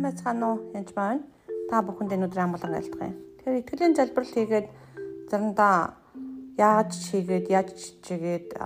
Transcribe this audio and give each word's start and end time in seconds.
сайн 0.00 0.08
байцгаана 0.08 0.46
уу? 0.48 0.72
Янж 0.72 0.92
байна. 0.96 1.20
Та 1.68 1.82
бүхэнд 1.84 2.16
өнөөдөр 2.16 2.40
амгалан 2.40 2.72
айлтгая. 2.72 3.12
Тэгэхээр 3.44 3.60
итгэлийн 3.60 3.94
залбирал 3.96 4.32
хийгээд 4.32 4.68
заримдаа 5.28 6.00
яаж 6.56 6.92
хийгээд 7.12 7.46
яаж 7.52 7.76
чигээд 8.00 8.56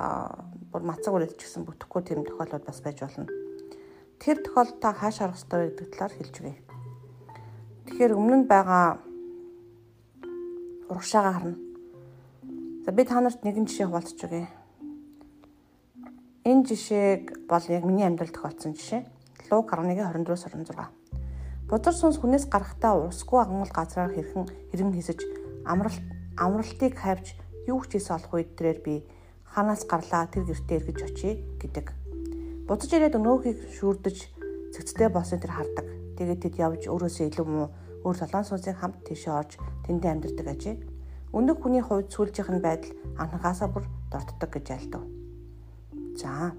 бүр 0.71 0.83
мацаг 0.87 1.11
үрэлж 1.11 1.35
гисэн 1.35 1.67
бүтэхгүй 1.67 2.03
тийм 2.07 2.23
тохиолдол 2.23 2.63
бас 2.63 2.79
байж 2.87 3.03
болно. 3.03 3.27
Тэр 4.23 4.47
тохиолдолд 4.47 4.79
та 4.79 4.95
хааш 4.95 5.17
арах 5.27 5.35
ёстой 5.35 5.75
гэдэг 5.75 5.87
талаар 5.91 6.15
хэлж 6.15 6.35
өгье. 6.39 6.57
Тэгэхээр 7.91 8.13
өмнө 8.15 8.37
нь 8.39 8.47
байгаа 8.47 8.87
урагшаага 10.87 11.31
харна. 11.35 11.59
За 12.87 12.91
би 12.95 13.03
та 13.03 13.19
нарт 13.19 13.43
нэгэн 13.43 13.67
жишээ 13.67 13.91
хуваалцж 13.91 14.23
өгье. 14.23 14.47
Энэ 16.47 16.63
жишээг 16.63 17.51
бол 17.51 17.65
яг 17.75 17.83
миний 17.83 18.07
амьдралд 18.07 18.39
тохиолдсон 18.39 18.79
жишээ. 18.79 19.03
Луг 19.51 19.69
11:24-с 19.75 20.47
26. 20.55 21.04
Бузар 21.65 21.97
сүнс 21.97 22.21
хүнээс 22.21 22.45
гарахтаа 22.53 22.93
урсгүй 23.09 23.41
агмал 23.41 23.73
газраар 23.73 24.13
хэрхэн 24.13 24.45
хэрэн 24.69 24.93
хийсэж 24.93 25.21
амралт 25.65 26.05
амралтыг 26.37 26.93
хайвч 26.93 27.41
юу 27.65 27.81
ч 27.89 27.97
хийсэн 27.97 28.21
олох 28.21 28.37
үед 28.37 28.53
тэрээр 28.53 28.81
би 28.85 28.95
ханаас 29.49 29.89
гарлаа 29.89 30.29
тэр 30.29 30.45
гэртээ 30.45 30.77
эргэж 30.77 30.99
очие 31.09 31.35
гэдэг. 31.57 31.87
Буцаж 32.69 32.91
ирээд 32.93 33.17
өнөөхийг 33.17 33.59
шүүрдэж 33.81 34.17
цэгцтэй 34.77 35.09
болсон 35.09 35.41
тэр 35.41 35.57
хардаг. 35.57 35.87
Тэгээд 36.21 36.43
тэд 36.45 36.55
явж 36.61 36.83
өөрөөсөө 36.85 37.33
илүү 37.33 37.47
муу 37.49 37.73
өөр 38.05 38.17
солон 38.21 38.45
сүнсийг 38.45 38.77
хамт 38.77 39.01
тийшээ 39.09 39.33
орж 39.33 39.57
тэндээ 39.89 40.11
амьдардаг 40.13 40.47
ажээ. 40.53 40.77
Өнөөх 41.33 41.59
хүний 41.65 41.81
хувьд 41.81 42.13
сүүлжийнх 42.13 42.53
нь 42.53 42.61
байдал 42.61 42.93
анхаасаа 43.17 43.73
бүр 43.73 43.89
дортдог 44.13 44.51
гэж 44.53 44.67
альдав. 44.69 45.03
За. 46.21 46.53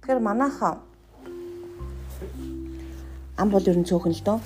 Тэгэхээр 0.00 0.20
манайхаа 0.24 0.80
ам 3.36 3.50
бол 3.52 3.64
ер 3.68 3.76
нь 3.76 3.84
цөөхөн 3.84 4.16
л 4.16 4.24
дөө. 4.24 4.38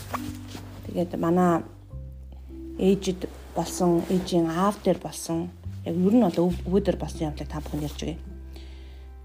Тэгээд 0.91 1.15
манай 1.15 1.63
ээжид 2.79 3.31
болсон, 3.55 4.03
ээжийн 4.11 4.51
аав 4.51 4.83
дээр 4.83 4.99
болсон 4.99 5.51
яг 5.87 5.95
ер 5.95 6.15
нь 6.15 6.27
бол 6.27 6.51
өвгөдөр 6.51 6.97
болсон 6.99 7.31
юмлыг 7.31 7.47
та 7.47 7.63
бүхэн 7.63 7.87
ярьж 7.87 8.01
өгье. 8.03 8.19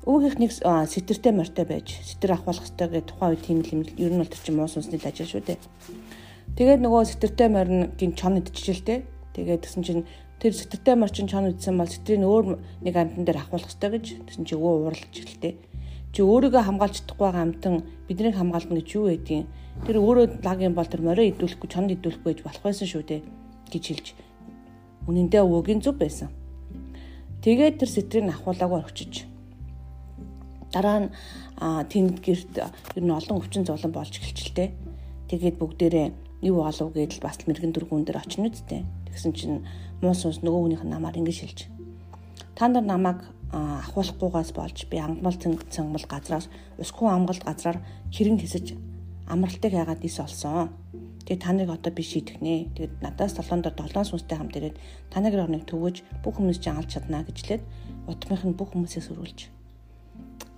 Өвгийнх 0.06 0.38
нэг 0.38 0.52
сэтэртэй 0.54 1.34
морьтой 1.34 1.66
байж 1.66 1.98
сэтэр 2.06 2.38
авахлах 2.38 2.70
хэрэгтэй 2.70 2.88
гэдэг 2.94 3.10
тухайн 3.10 3.32
үед 3.34 3.42
тийм 3.42 3.60
юм 3.66 3.82
ер 3.98 4.12
нь 4.14 4.22
бол 4.22 4.30
тэр 4.30 4.42
чинь 4.46 4.58
муу 4.58 4.70
сүнсний 4.70 5.02
ажил 5.02 5.26
шүү 5.26 5.42
дээ. 5.50 5.58
Тэгээд 6.54 6.82
нөгөө 6.86 7.02
сэтэртэй 7.10 7.50
морь 7.50 7.90
гин 7.98 8.14
чон 8.14 8.38
идчихэлтэй. 8.38 9.02
Тэгээд 9.34 9.66
тэгсэн 9.66 9.82
чинь 9.82 10.06
тэр 10.38 10.54
сэтэртэй 10.54 10.94
морь 10.94 11.10
чинь 11.10 11.26
чон 11.26 11.50
идсэн 11.50 11.74
бол 11.74 11.90
сэтрийг 11.90 12.22
өөр 12.22 12.62
нэг 12.86 12.94
амьтан 12.94 13.26
дээр 13.26 13.42
авахлах 13.42 13.66
хэрэгтэй 13.66 13.90
гэж 13.98 14.06
тэгсэн 14.30 14.46
чинь 14.46 14.62
өвөө 14.62 14.94
уурлаж 14.94 15.10
эхэлтэй 15.10 15.58
чи 16.16 16.24
өөрийгөө 16.24 16.64
хамгаалж 16.64 16.96
чадахгүй 17.04 17.28
байгаа 17.28 17.44
амтан 17.44 17.76
биднийг 18.08 18.40
хамгаална 18.40 18.80
гэж 18.80 18.90
юу 18.96 19.12
байдгийг 19.12 19.52
тэр 19.84 20.00
өөрөө 20.00 20.26
лаг 20.48 20.60
юм 20.64 20.74
бол 20.80 20.88
тэр 20.88 21.04
морио 21.04 21.28
идүүлэхгүй 21.36 21.68
чонд 21.68 21.92
идүүлэхгүй 21.92 22.32
гэж 22.32 22.40
болох 22.48 22.64
байсан 22.64 22.88
шүү 22.88 23.04
дээ 23.04 23.22
гэж 23.68 23.84
хэлж 23.84 24.08
үнэндээ 25.12 25.44
өвөгийн 25.44 25.84
зүв 25.84 26.00
байсан. 26.00 26.32
Тэгээд 27.44 27.84
тэр 27.84 27.90
сэтрийг 27.92 28.32
ахуулаагүй 28.32 28.80
орчиж 28.80 29.28
дараа 30.76 31.08
нь 31.08 31.10
тэнд 31.92 32.20
гэрт 32.20 32.54
ер 33.00 33.04
нь 33.04 33.12
олон 33.12 33.40
өвчин 33.40 33.64
зовлон 33.64 33.92
болж 33.96 34.16
эхэлчихлээ. 34.20 34.70
Тэгээд 35.32 35.56
бүгдээрээ 35.60 36.08
юу 36.48 36.64
болов 36.68 36.92
гэдэл 36.92 37.24
бас 37.24 37.40
мэрэгэн 37.48 37.72
дөргүүн 37.72 38.04
дээр 38.04 38.20
очно 38.20 38.52
үсттэй. 38.52 38.84
Тэгсэн 39.08 39.32
чинь 39.32 39.64
муу 40.04 40.12
сүнс 40.12 40.44
нөгөө 40.44 40.62
хүнийх 40.76 40.84
намаар 40.84 41.16
ингэж 41.16 41.38
хэлж. 41.40 41.60
Та 42.60 42.68
нар 42.68 42.84
намайг 42.84 43.24
ахуулахгүйгаас 43.56 44.52
болж 44.52 44.78
би 44.92 45.00
ангамал 45.00 45.40
цангал 45.40 46.06
газраас 46.12 46.52
усгүй 46.76 47.08
амгалт 47.08 47.44
газраар 47.48 47.80
хэрэг 48.12 48.44
хэсэж 48.44 48.76
амралтыг 49.32 49.72
хайгаад 49.72 50.04
ис 50.04 50.20
олсон. 50.20 50.76
Тэгээ 51.24 51.40
таныг 51.42 51.70
одоо 51.72 51.92
би 51.96 52.04
шийдэх 52.04 52.44
нэ. 52.44 52.70
Тэгээд 52.76 53.02
надаас 53.02 53.34
толгоонд 53.34 53.72
долоон 53.72 54.06
сүнстэй 54.06 54.38
хамт 54.38 54.60
ирээд 54.60 54.78
таныг 55.10 55.34
орныг 55.40 55.64
төвөж 55.66 56.04
бүх 56.22 56.36
хүмүүс 56.38 56.60
чинь 56.60 56.78
алж 56.78 57.00
чадна 57.00 57.24
гэжлээд 57.24 57.64
утмынх 58.12 58.44
нь 58.44 58.58
бүх 58.60 58.76
хүмүүсээс 58.76 59.10
өрүүлж. 59.16 59.40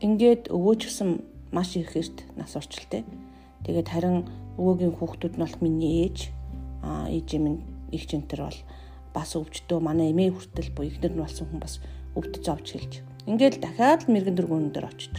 Ингээд 0.03 0.50
өвөөч 0.51 0.81
гсэн 0.89 1.21
маш 1.53 1.77
их 1.77 1.95
эрт 1.95 2.25
нас 2.35 2.57
орчилтэй. 2.57 3.05
Тэгээд 3.63 3.88
харин 3.88 4.27
өвөөгийн 4.57 4.97
хүүхдүүд 4.97 5.38
нь 5.38 5.44
бол 5.45 5.57
миний 5.63 6.09
ээж 6.09 6.33
аа 6.83 7.07
ээж 7.07 7.29
минь 7.39 7.63
их 7.94 8.03
жинтер 8.09 8.44
бол 8.44 8.59
бас 9.16 9.38
өвчтөө 9.39 9.79
манай 9.79 10.11
эмээ 10.11 10.35
хүртэл 10.35 10.75
буюу 10.75 10.91
ихнэр 10.91 11.13
нь 11.16 11.23
болсон 11.23 11.47
хүн 11.47 11.61
бас 11.63 11.79
өвдөж 12.17 12.45
авч 12.50 12.67
хэлж. 12.73 12.94
Ингээд 13.29 13.61
дахиад 13.61 14.09
л 14.09 14.11
мэрэгэн 14.11 14.35
дөргүүн 14.35 14.73
дээр 14.73 14.89
очиж. 14.89 15.16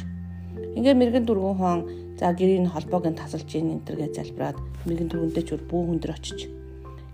Ингээд 0.75 0.99
мэрэгэн 0.99 1.27
дөргүүн 1.29 1.57
хон 1.57 1.81
за 2.19 2.35
гэрийн 2.35 2.67
холбоог 2.67 3.07
нь 3.07 3.21
тасалж 3.21 3.49
ийн 3.55 3.79
энтергээ 3.79 4.11
залбираад 4.11 4.59
мэрэгэн 4.85 5.09
дөргөндөө 5.09 5.45
ч 5.47 5.51
бүү 5.55 5.83
хүн 5.87 5.99
дээр 6.03 6.17
очиж. 6.19 6.39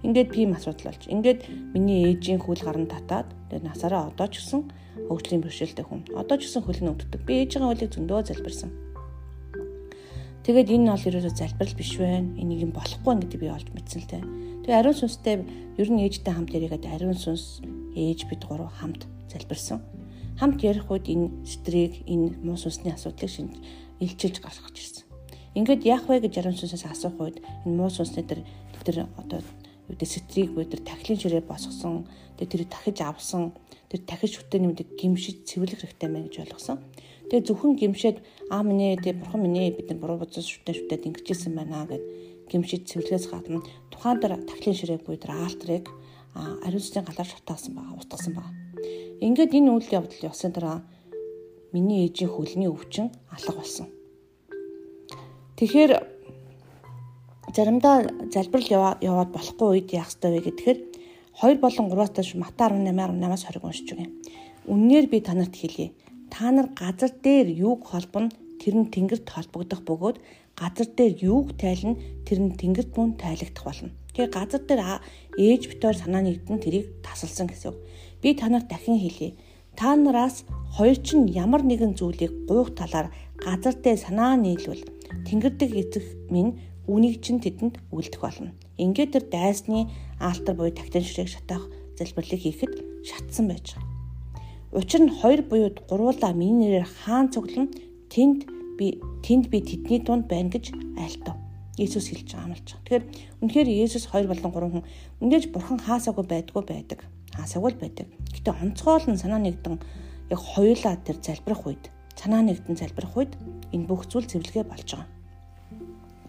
Ингээд 0.04 0.32
пим 0.32 0.52
асуудал 0.56 0.92
болж. 0.92 1.02
Ингээд 1.08 1.40
миний 1.76 2.08
ээжийн 2.12 2.40
хөл 2.40 2.60
гарна 2.60 2.88
татаад 2.88 3.28
тэгээд 3.48 3.68
насаараа 3.68 4.12
одоо 4.12 4.28
ч 4.28 4.40
гэсэн 4.40 4.60
хөгжлийн 5.08 5.42
бэрхшээлтэй 5.44 5.84
хүн. 5.84 6.00
Одоо 6.12 6.36
ч 6.36 6.48
гэсэн 6.48 6.62
хөл 6.64 6.80
нь 6.80 6.92
өвддөг. 6.92 7.20
Би 7.24 7.44
ээжийн 7.44 7.64
хөлийг 7.64 7.92
зөндөө 7.92 8.20
залбирсан. 8.28 8.70
Тэгээд 10.44 10.76
энэ 10.76 10.92
бол 10.92 11.08
ерөөсөө 11.08 11.32
залбирал 11.40 11.76
биш 11.80 11.92
вэ? 11.96 12.20
Энийг 12.36 12.68
юм 12.68 12.72
болохгүй 12.76 13.16
гэдэг 13.16 13.40
би 13.40 13.48
олж 13.48 13.68
мэдсэн 13.72 14.00
л 14.04 14.10
дээ. 14.12 14.22
Тэгээ 14.68 14.76
ариун 14.76 14.96
сүнстэй 15.00 15.34
ер 15.80 15.88
нь 15.88 16.04
ээжтэй 16.04 16.32
хамт 16.36 16.52
яриагаад 16.52 16.84
ариун 16.84 17.16
сүнс 17.16 17.64
ээж 17.96 18.28
бид 18.28 18.44
гурав 18.44 18.68
хамт 18.76 19.08
залбирсан. 19.30 19.80
Хамт 20.38 20.62
ярих 20.62 20.90
үед 20.90 21.06
энэ 21.06 21.46
стрийг 21.46 22.02
энэ 22.10 22.42
муу 22.42 22.58
сүнсний 22.58 22.92
асуудлыг 22.92 23.30
шинж 23.30 23.54
илчилж 24.00 24.42
гаргаж 24.42 24.74
ирсэн. 24.74 25.06
Ингээд 25.54 25.86
яах 25.86 26.10
вэ 26.10 26.26
гэж 26.26 26.42
ариун 26.42 26.58
сүнсээс 26.58 26.90
асуух 26.90 27.18
үед 27.22 27.38
энэ 27.62 27.76
муу 27.78 27.90
сүнсний 27.90 28.26
тэр 28.26 28.42
тэр 28.82 29.06
одоо 29.14 29.40
гэдэг 29.88 30.08
стрийг 30.08 30.50
бүр 30.52 30.66
тэр 30.66 30.82
тахилын 30.82 31.20
ширээ 31.20 31.44
босгосон. 31.46 32.08
Тэр 32.34 32.66
дахиж 32.66 32.98
авсан. 33.00 33.54
Тэр 33.88 34.00
дахиж 34.02 34.40
шүтээ 34.40 34.60
нэмдэг 34.60 34.88
гимшиж 34.98 35.46
цэвэрлэх 35.46 35.86
хэрэгтэй 35.86 36.08
мэн 36.10 36.26
гэж 36.26 36.36
ойлгосон. 36.42 36.82
Тэгээ 37.30 37.46
зөвхөн 37.46 37.78
гимшээд 37.78 38.18
аа 38.50 38.66
минь 38.66 38.98
ээ 38.98 39.14
бурхан 39.14 39.40
минь 39.44 39.76
бид 39.76 39.88
нар 39.88 40.00
буруу 40.00 40.18
бодсон 40.24 40.42
шүтээ 40.42 40.74
шүтээд 40.74 41.06
ингэжсэн 41.08 41.52
байна 41.54 41.86
гэд 41.86 42.02
гимшиж 42.50 42.90
цэвэрлэхээс 42.90 43.28
гадна 43.30 43.62
тухайн 43.92 44.18
дээр 44.20 44.42
тахилын 44.44 44.76
ширээ 44.76 44.98
буй 45.04 45.16
тэр 45.16 45.32
альтрыг 45.36 45.86
ариун 46.34 46.82
сүнсний 46.82 47.04
галаар 47.06 47.28
шатаасан 47.30 47.72
байгаа, 47.76 48.00
утгасан 48.00 48.34
байгаа. 48.34 48.63
Ингээд 49.20 49.54
энэ 49.54 49.70
үйл 49.70 49.88
явдал 49.92 50.26
явсан 50.30 50.50
дараа 50.50 50.82
миний 51.72 52.06
ээжийн 52.06 52.30
хөлний 52.30 52.70
өвчин 52.70 53.10
алга 53.30 53.52
болсон. 53.54 53.86
Тэгэхээр 55.58 55.92
заримдаа 57.54 58.10
залбирал 58.34 58.98
яваад 58.98 59.30
болохгүй 59.30 59.68
үед 59.70 59.88
яах 59.94 60.10
ёстой 60.10 60.30
вэ 60.34 60.40
гэхээр 60.50 60.78
2 61.42 61.62
болон 61.62 61.86
3-аас 61.90 62.12
дээш 62.14 62.34
Мата 62.34 62.70
18:18-аас 62.70 63.44
20 63.50 63.66
уншиж 63.66 63.88
өгье. 63.94 64.10
Үннээр 64.66 65.06
би 65.10 65.18
танарт 65.20 65.54
хэлье. 65.54 65.94
Та 66.30 66.50
нар 66.50 66.70
газар 66.74 67.10
дээр 67.10 67.50
юуг 67.50 67.86
холбоно 67.86 68.30
тэр 68.62 68.74
нь 68.78 68.90
тэнгэрт 68.90 69.26
холбогдох 69.30 69.82
бөгөөд 69.86 70.16
газар 70.58 70.88
дээр 70.98 71.12
юуг 71.22 71.58
тайлна 71.58 71.98
тэр 72.26 72.38
нь 72.42 72.54
тэнгэрт 72.54 72.94
мөн 72.94 73.18
тайлагдах 73.18 73.64
болно. 73.66 73.90
Тэгэхээр 74.14 74.30
газар 74.30 74.62
дээр 74.62 74.82
ээж 75.38 75.62
битээр 75.70 75.96
санаа 75.98 76.22
нэгдэн 76.22 76.58
тэрийг 76.62 76.86
тасалсан 77.02 77.50
гэсэн. 77.50 77.74
Би 78.24 78.32
танарт 78.32 78.68
дахин 78.72 78.96
хэлье. 78.98 79.36
Та 79.76 79.92
нараас 79.96 80.48
хоёр 80.76 80.96
ч 80.96 81.12
нь 81.12 81.28
ямар 81.44 81.60
нэгэн 81.60 81.92
зүйлийг 81.92 82.48
гуйх 82.48 82.72
талаар 82.72 83.12
газар 83.36 83.76
дээр 83.76 84.00
санаа 84.00 84.32
нийлвэл 84.40 84.80
тэнгэрдэг 85.28 85.70
эцэг 85.76 86.04
минь 86.32 86.56
үнийг 86.88 87.20
чинь 87.20 87.44
тэдэнд 87.44 87.76
үлдэх 87.92 88.24
болно. 88.24 88.56
Ингээд 88.80 89.12
тэр 89.12 89.24
дайсны 89.28 89.92
аалтар 90.16 90.56
буюу 90.56 90.72
тагтан 90.72 91.04
ширээг 91.04 91.28
шатаах 91.28 91.68
залбирлыг 92.00 92.40
хийхэд 92.40 92.72
шатсан 93.04 93.44
байж 93.52 93.76
байгаа. 93.76 93.92
Учир 94.72 95.04
нь 95.04 95.12
хоёр 95.20 95.44
буюуд 95.44 95.84
гуруула 95.84 96.32
миний 96.32 96.80
нэрээр 96.80 96.88
хаан 97.04 97.28
цуглан 97.28 97.76
тэнд 98.08 98.48
би 98.80 99.04
тэнд 99.20 99.52
би 99.52 99.60
тэдний 99.60 100.00
дунд 100.00 100.32
байна 100.32 100.48
гэж 100.48 100.72
айлтав. 100.96 101.36
Иесус 101.76 102.08
хэлж 102.08 102.32
байгаа 102.32 102.48
юм 102.48 102.56
л 102.56 102.64
ч. 102.64 102.72
Тэгэхээр 102.72 103.04
үнэхээр 103.44 103.68
Иесус 103.68 104.08
2 104.08 104.32
болон 104.32 104.48
3 104.48 104.72
хүн 104.72 104.84
үндэж 105.20 105.52
бурхан 105.52 105.76
хаасаагүй 105.76 106.24
байдгүй 106.24 106.64
байдаг 106.64 107.04
асагвал 107.38 107.74
байдаг. 107.74 108.06
Гэтэ 108.32 108.50
онцгойл 108.50 109.06
нь 109.10 109.20
санаа 109.20 109.40
нэгдэн 109.42 109.78
яг 110.30 110.40
хоёулаа 110.40 110.94
тэр 111.02 111.18
залбирах 111.22 111.66
үед 111.66 111.84
санаа 112.14 112.42
нэгдэн 112.42 112.76
залбирах 112.78 113.14
үед 113.16 113.32
энэ 113.74 113.86
бүх 113.88 114.06
зүйл 114.10 114.26
цэвэрлэгээ 114.30 114.64
болж 114.66 114.88
байгаа. 114.94 115.08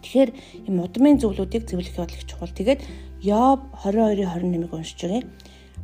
Тэгэхээр 0.02 0.30
энэ 0.66 0.78
мудмын 0.78 1.16
зүйлүүдийг 1.22 1.64
цэвэрлэх 1.66 1.96
бол 1.98 2.14
их 2.14 2.24
чухал. 2.26 2.52
Тэгээд 2.52 2.80
Йоб 3.22 3.60
22-21-ийг 3.82 4.72
уншиж 4.74 5.00
байгаа. 5.02 5.22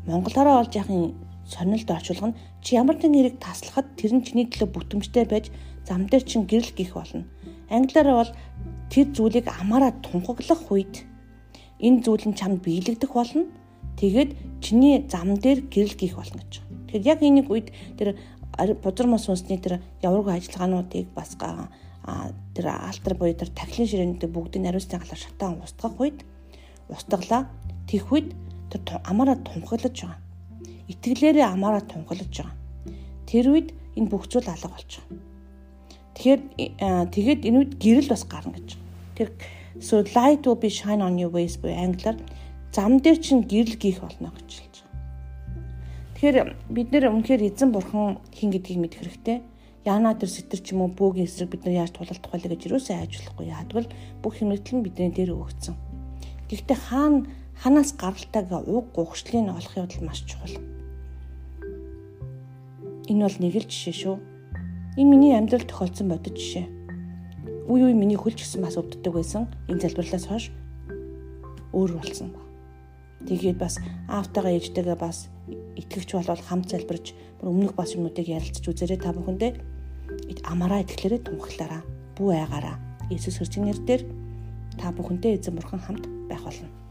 Монголоороо 0.06 0.56
олж 0.62 0.72
яхахын 0.76 1.14
сонирхолд 1.46 1.96
орчуулга 1.96 2.28
нь 2.30 2.38
чи 2.62 2.70
ямар 2.76 2.96
нэгэн 2.98 3.14
хэрэг 3.19 3.36
таслахад 3.38 3.86
тэр 3.98 4.12
нь 4.14 4.26
чиний 4.26 4.46
төлөө 4.46 4.69
бүтэмжтэй 4.74 5.24
байж 5.26 5.50
зам 5.86 6.06
дээр 6.06 6.22
чин 6.26 6.46
гэрэл 6.46 6.74
гих 6.74 6.94
болно. 6.94 7.26
Англиараа 7.70 8.16
бол 8.20 8.32
тэр 8.90 9.06
зүйлийг 9.14 9.46
амаараа 9.48 9.92
тунхаглах 10.04 10.62
үед 10.70 11.06
энэ 11.82 12.02
зүйл 12.04 12.24
нь 12.30 12.38
чамд 12.38 12.62
биелэгдэх 12.62 13.10
болно 13.10 13.46
Тэгээд 13.96 14.30
чиний 14.62 15.05
зам 15.11 15.35
дээр 15.35 15.67
гэрэл 15.67 15.99
гих 15.99 16.14
болно 16.17 16.41
гэж. 16.41 16.62
Тэгэхээр 16.88 17.09
яг 17.11 17.20
энийг 17.23 17.50
үед 17.50 17.69
тэр 17.99 18.17
бузар 18.81 19.06
мос 19.11 19.26
сүнсний 19.26 19.59
тэр 19.59 19.82
яваргүй 20.00 20.38
ажиллагаануудыг 20.38 21.11
бас 21.12 21.35
тэр 21.37 22.67
алтар 22.70 23.14
буюу 23.19 23.35
тэр 23.35 23.50
тахилын 23.50 23.91
ширээнүүдээ 23.91 24.31
бүгдийг 24.31 24.62
нариусны 24.62 24.99
галаар 24.99 25.20
шатаан 25.20 25.62
устгах 25.62 25.99
үед 25.99 26.23
устглаа 26.88 27.50
тэх 27.91 28.06
үед 28.12 28.35
тэр 28.70 29.03
амаараа 29.05 29.37
тунхаглаж 29.43 29.97
байгаа. 29.99 30.20
Итгэлээрээ 30.88 31.47
амаараа 31.47 31.82
тунхаглаж 31.82 32.32
байгаа. 32.32 32.56
Тэр 33.26 33.44
үед 33.50 33.69
энэ 33.99 34.11
бүх 34.11 34.31
зүйл 34.31 34.49
алга 34.49 34.70
болж 34.70 34.91
байгаа. 35.00 35.19
Тэгэхээр 36.15 36.41
тэгээд 37.11 37.41
энэ 37.49 37.58
үед 37.58 37.73
гэрэл 37.81 38.12
бас 38.12 38.25
гарна 38.29 38.56
гэж. 38.58 38.76
Тэр 39.17 39.29
so 39.81 40.05
light 40.15 40.44
will 40.47 40.56
be 40.56 40.69
shine 40.69 41.00
on 41.00 41.19
your 41.19 41.32
ways 41.32 41.56
буюу 41.56 41.76
англиар 41.76 42.17
зам 42.72 42.98
дээр 42.98 43.19
чинь 43.20 43.44
гэрэл 43.44 43.76
гих 43.76 44.00
болно 44.00 44.32
гэж 44.32 44.50
хэлж 44.56 44.76
байгаа. 44.80 44.96
Тэгэхээр 46.16 46.36
бид 46.72 46.88
нэр 46.92 47.04
үнэхээр 47.12 47.46
эзэн 47.52 47.70
бурхан 47.72 48.19
хин 48.32 48.50
гэдгийг 48.50 48.80
мэдэх 48.80 49.00
хэрэгтэй 49.04 49.38
яана 49.84 50.14
тэр 50.14 50.30
сэтэр 50.30 50.60
ч 50.62 50.72
юм 50.72 50.86
уу 50.86 50.90
бөөгийн 50.94 51.26
эсрэг 51.26 51.50
бид 51.50 51.66
нар 51.66 51.84
яаж 51.86 51.90
тулалдах 51.92 52.30
вэ 52.30 52.54
гэж 52.54 52.70
юусаа 52.70 53.02
айжуулахгүй 53.02 53.46
яадвал 53.50 53.88
бүх 54.22 54.38
хэмнэлт 54.38 54.69
нь 54.70 54.84
бидний 54.86 55.10
дээр 55.10 55.34
өгөгдсөн. 55.34 55.74
Гэхдээ 56.46 56.78
хаана 56.86 57.26
ханаас 57.58 57.90
гаралтайг 57.98 58.46
уг 58.50 58.94
гугшлыг 58.94 59.50
олох 59.50 59.74
явдал 59.74 60.06
маш 60.06 60.22
чухал. 60.22 60.54
Энэ 63.10 63.26
бол 63.26 63.38
нэг 63.42 63.54
л 63.58 63.66
жишээ 63.66 63.96
шүү. 63.98 64.16
Энэ 64.96 65.10
миний 65.10 65.34
амьдрал 65.34 65.66
тохиолдсон 65.66 66.08
бодит 66.14 66.38
жишээ. 66.38 66.66
Үе 67.66 67.90
үе 67.90 67.94
миний 67.94 68.16
хөлч 68.16 68.46
гисэн 68.46 68.62
бас 68.62 68.78
өвддөг 68.78 69.10
байсан. 69.10 69.50
Энэ 69.66 69.82
залбирлаас 69.82 70.26
хойш 70.30 70.54
өөр 71.74 71.98
болсон. 71.98 72.42
Тэгээд 73.28 73.58
бас 73.58 73.78
аавтайгаа 74.08 74.52
ээжтэйгээ 74.58 74.98
бас 74.98 75.30
итгэвч 75.78 76.10
болол 76.19 76.42
хамт 76.42 76.66
залбирч 76.70 77.06
өмнөх 77.42 77.74
бас 77.78 77.94
юмнуудыг 77.94 78.26
ярилцж 78.26 78.64
үзээрэй 78.66 79.00
та 79.00 79.14
бүхэндээ 79.14 79.52
амаараа 80.46 80.82
итгэлээрээ 80.84 81.20
тунхаглаараа 81.26 81.82
бүү 82.16 82.30
айгаараа 82.36 82.76
Иесус 83.10 83.38
Христосийн 83.38 83.66
нэрээр 83.70 84.02
та 84.78 84.92
бүхэнтэй 84.92 85.36
эзэн 85.36 85.54
бурхан 85.56 85.80
хамт 85.80 86.04
байх 86.28 86.42
болно. 86.44 86.81